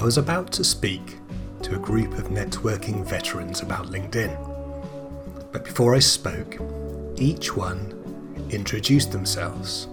[0.00, 1.18] I was about to speak
[1.60, 4.34] to a group of networking veterans about LinkedIn.
[5.52, 6.56] But before I spoke,
[7.18, 9.88] each one introduced themselves.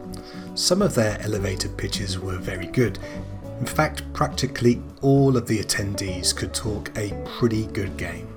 [0.56, 3.00] Some of their elevator pitches were very good.
[3.60, 8.30] In fact, practically all of the attendees could talk a pretty good game.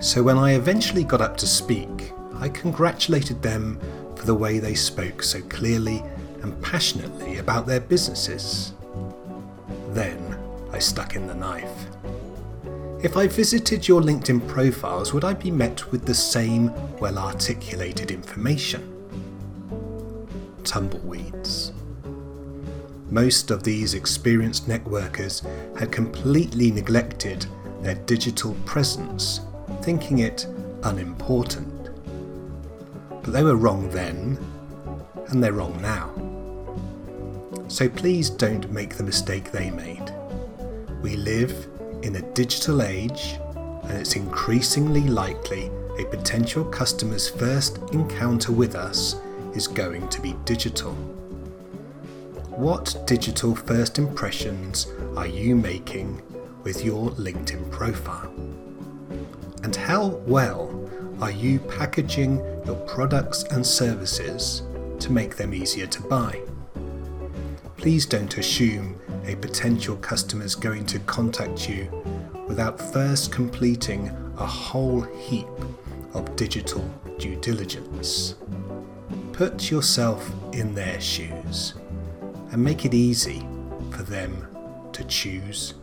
[0.00, 3.78] So when I eventually got up to speak, I congratulated them
[4.16, 6.02] for the way they spoke so clearly
[6.40, 8.72] and passionately about their businesses.
[9.96, 10.38] Then
[10.72, 11.86] I stuck in the knife.
[13.02, 18.10] If I visited your LinkedIn profiles, would I be met with the same well articulated
[18.10, 18.82] information?
[20.64, 21.72] Tumbleweeds.
[23.08, 25.40] Most of these experienced networkers
[25.78, 27.46] had completely neglected
[27.80, 29.40] their digital presence,
[29.80, 30.46] thinking it
[30.82, 31.88] unimportant.
[33.22, 34.36] But they were wrong then,
[35.28, 36.25] and they're wrong now.
[37.68, 40.12] So please don't make the mistake they made.
[41.02, 41.68] We live
[42.02, 43.38] in a digital age,
[43.84, 49.16] and it's increasingly likely a potential customer's first encounter with us
[49.54, 50.92] is going to be digital.
[52.54, 56.22] What digital first impressions are you making
[56.62, 58.32] with your LinkedIn profile?
[59.64, 64.62] And how well are you packaging your products and services
[65.00, 66.40] to make them easier to buy?
[67.86, 71.88] Please don't assume a potential customer is going to contact you
[72.48, 75.46] without first completing a whole heap
[76.12, 76.82] of digital
[77.20, 78.34] due diligence.
[79.32, 81.74] Put yourself in their shoes
[82.50, 83.46] and make it easy
[83.92, 84.48] for them
[84.92, 85.74] to choose